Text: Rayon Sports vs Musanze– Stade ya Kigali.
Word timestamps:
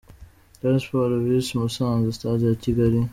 Rayon 0.61 0.79
Sports 0.83 1.23
vs 1.25 1.47
Musanze– 1.59 2.09
Stade 2.17 2.45
ya 2.49 2.57
Kigali. 2.63 3.01